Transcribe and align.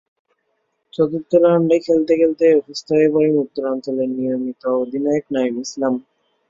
চতুর্থ 0.93 1.31
রাউন্ডে 1.43 1.77
খেলতে 1.85 2.13
খেলতেই 2.19 2.57
অসুস্থ 2.59 2.87
হয়ে 2.97 3.13
পড়েন 3.13 3.33
উত্তরাঞ্চলের 3.43 4.09
নিয়মিত 4.17 4.61
অধিনায়ক 4.81 5.25
নাঈম 5.35 5.53
ইসলাম। 5.65 5.93